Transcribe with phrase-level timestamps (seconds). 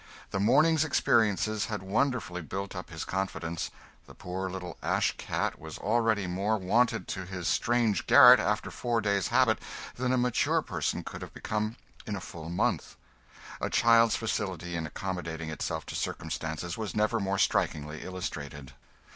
[0.31, 3.69] The morning's experiences had wonderfully built up his confidence;
[4.07, 8.99] the poor little ash cat was already more wonted to his strange garret, after four
[8.99, 9.59] days' habit,
[9.93, 11.75] than a mature person could have become
[12.07, 12.95] in a full month.
[13.61, 18.73] A child's facility in accommodating itself to circumstances was never more strikingly illustrated.